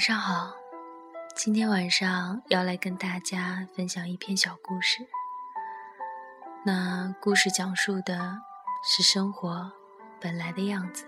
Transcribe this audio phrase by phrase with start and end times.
[0.00, 0.54] 晚上好，
[1.36, 5.06] 今天晚上要来跟大家分享一篇小故事。
[6.64, 8.40] 那故事讲述的
[8.82, 9.70] 是生活
[10.18, 11.04] 本来的样子。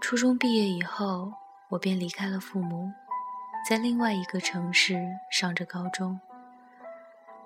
[0.00, 1.34] 初中毕业以后，
[1.68, 2.90] 我便离开了父母，
[3.68, 4.98] 在另外一个城市
[5.30, 6.18] 上着高中。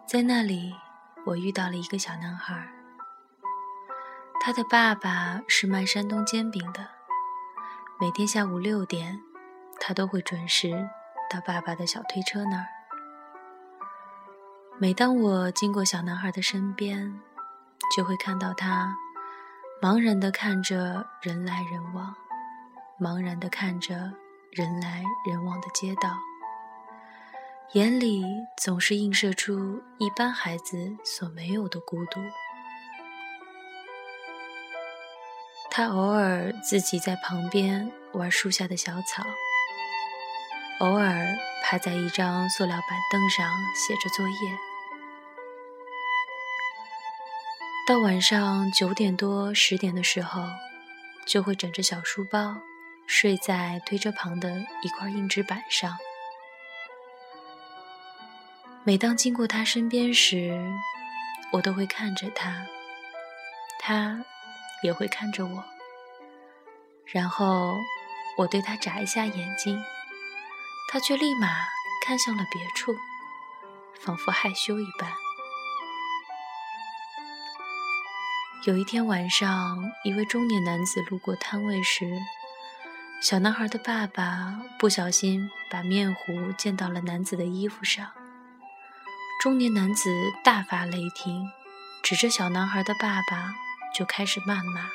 [0.07, 0.73] 在那里，
[1.27, 2.82] 我遇到了一个小男孩。
[4.45, 6.85] 他的爸爸是卖山东煎饼的，
[8.01, 9.23] 每天下午六点，
[9.79, 10.88] 他都会准时
[11.30, 12.66] 到爸爸的小推车那儿。
[14.80, 17.21] 每当我经过小男孩的身边，
[17.96, 18.96] 就会看到他
[19.80, 22.12] 茫然地看着人来人往，
[22.99, 24.12] 茫然地看着
[24.51, 26.18] 人来人往的街道，
[27.74, 28.24] 眼里
[28.56, 32.21] 总是映射出一般孩子所没有的孤独。
[35.74, 39.24] 他偶尔自己在旁边玩树下的小草，
[40.80, 41.26] 偶尔
[41.65, 44.59] 趴在一张塑料板凳上写着作业。
[47.87, 50.43] 到晚上九点多十点的时候，
[51.26, 52.59] 就会枕着小书包
[53.06, 54.50] 睡在推车旁的
[54.82, 55.96] 一块硬纸板上。
[58.84, 60.54] 每当经过他身边时，
[61.50, 62.66] 我都会看着他，
[63.80, 64.22] 他。
[64.83, 65.65] 也会看着我，
[67.06, 67.77] 然后
[68.37, 69.81] 我对他眨一下眼睛，
[70.91, 71.49] 他却立马
[72.05, 72.95] 看向了别处，
[74.01, 75.12] 仿佛害羞一般。
[78.65, 82.21] 有一天晚上，一位中年男子路过摊位时，
[83.21, 88.11] 小男孩的爸爸不小心把面糊溅到了男子的衣服上。
[89.41, 90.11] 中年男子
[90.45, 91.51] 大发雷霆，
[92.03, 93.62] 指着小男孩的爸爸。
[93.95, 94.91] 就开始谩骂。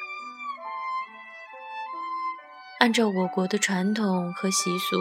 [2.79, 4.97] 按照我国的传统和习俗，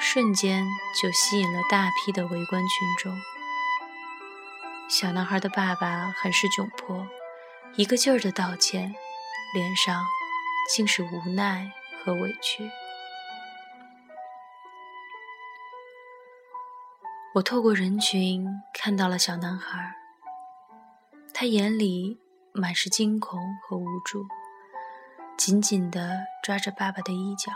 [0.00, 0.66] 瞬间
[1.00, 3.16] 就吸引了大批的围观群众。
[4.88, 7.06] 小男孩的爸爸很是窘迫，
[7.76, 8.94] 一个劲儿的道歉，
[9.54, 10.04] 脸上
[10.68, 11.70] 尽是无奈
[12.04, 12.68] 和委屈。
[17.34, 19.94] 我透过人群看到了小男孩，
[21.32, 22.18] 他眼里。
[22.54, 24.26] 满是惊恐和无助，
[25.38, 27.50] 紧紧地抓着爸爸的衣角。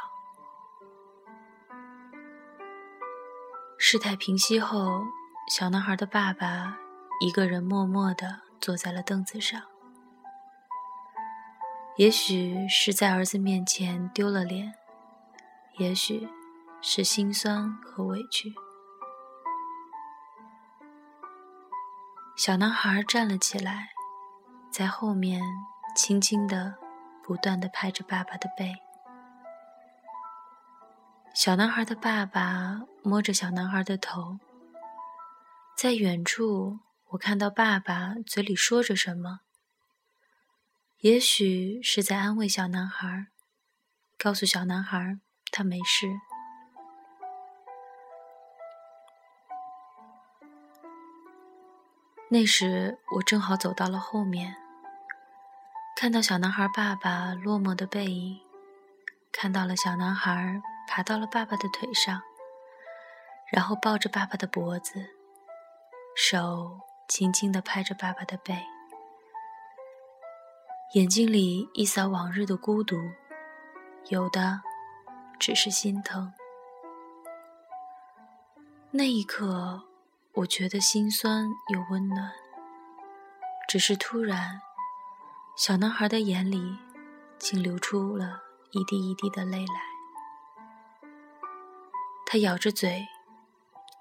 [3.77, 5.03] 事态平息后，
[5.51, 6.79] 小男孩的爸爸
[7.21, 9.63] 一个人默默地坐在了凳子上。
[11.97, 14.73] 也许是在儿子面前丢了脸，
[15.77, 16.27] 也许
[16.81, 18.55] 是心酸和委屈。
[22.35, 23.96] 小男孩站了起来。
[24.77, 25.41] 在后面，
[25.95, 26.75] 轻轻地、
[27.25, 28.75] 不断地拍着爸爸的背。
[31.33, 34.39] 小男孩的爸爸摸着小男孩的头。
[35.79, 36.81] 在远处，
[37.13, 39.41] 我看到爸爸嘴里说着什么，
[40.99, 43.29] 也许是在安慰小男孩，
[44.19, 45.19] 告诉小男孩
[45.51, 46.07] 他没事。
[52.29, 54.66] 那时，我正好走到了后面。
[55.99, 58.39] 看到小男孩爸爸落寞的背影，
[59.33, 62.21] 看到了小男孩爬到了爸爸的腿上，
[63.51, 65.09] 然后抱着爸爸的脖子，
[66.15, 68.63] 手轻轻地拍着爸爸的背，
[70.93, 73.01] 眼睛里一扫往日的孤独，
[74.11, 74.61] 有的
[75.41, 76.31] 只是心疼。
[78.91, 79.83] 那一刻，
[80.35, 82.31] 我觉得心酸又温暖，
[83.67, 84.61] 只是突然。
[85.57, 86.77] 小男孩的眼里，
[87.39, 88.43] 竟流出了
[88.73, 91.09] 一滴一滴的泪来。
[92.27, 93.09] 他咬着嘴，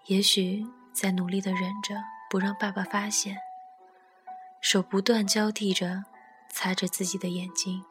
[0.08, 1.96] 也许在努力的忍着，
[2.30, 3.38] 不让爸爸发现，
[4.60, 6.04] 手不断交替着
[6.50, 7.86] 擦着自己的眼睛。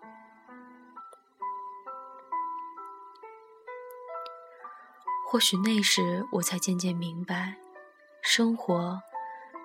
[5.26, 7.56] 或许那时，我才渐渐明白，
[8.20, 9.00] 生活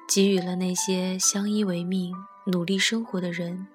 [0.08, 2.16] 给予了那些相依为命、
[2.46, 3.68] 努力生活的人。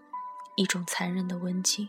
[0.56, 1.88] 一种残忍的温情。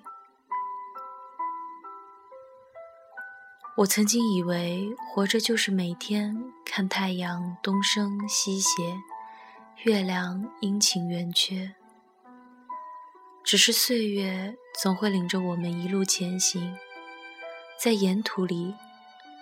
[3.77, 9.01] 我曾经以为活着就是每天看太阳东升西斜，
[9.83, 11.75] 月亮阴晴圆缺。
[13.43, 16.77] 只是岁月总会领着我们一路前行，
[17.77, 18.73] 在沿途里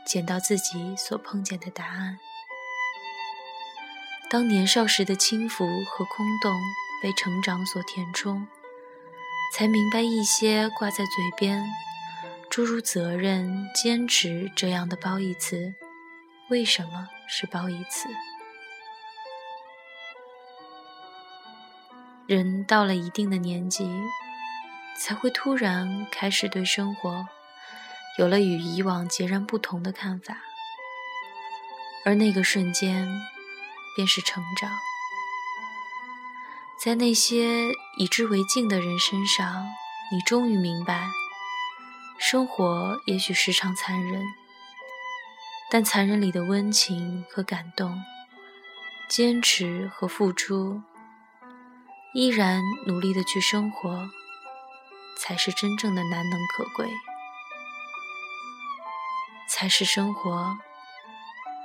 [0.06, 2.18] 捡到自己所碰见的答案。
[4.30, 6.60] 当年少时的轻浮和空洞
[7.04, 8.48] 被成长所填充。
[9.56, 11.64] 才明白一些挂在嘴边，
[12.50, 15.76] 诸如责任、坚持这样的褒义词，
[16.50, 18.10] 为什么是褒义词？
[22.26, 23.88] 人到了一定的年纪，
[25.00, 27.28] 才会突然开始对生活
[28.18, 30.36] 有了与以往截然不同的看法，
[32.06, 33.08] 而那个瞬间，
[33.96, 34.72] 便是成长。
[36.83, 39.65] 在那些以之为镜的人身上，
[40.12, 41.07] 你终于明白，
[42.19, 44.21] 生活也许时常残忍，
[45.71, 48.03] 但残忍里的温情和感动，
[49.07, 50.81] 坚持和付出，
[52.13, 54.09] 依然努力的去生活，
[55.18, 56.89] 才是真正的难能可贵，
[59.47, 60.57] 才是生活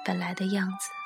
[0.05, 0.98] 本来的样子。